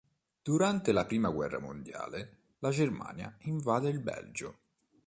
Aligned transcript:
Durante 0.41 0.93
la 0.93 1.05
prima 1.05 1.29
guerra 1.29 1.59
mondiale, 1.59 2.53
la 2.57 2.71
Germania 2.71 3.37
invade 3.41 3.89
il 3.89 3.99
Belgio. 3.99 4.57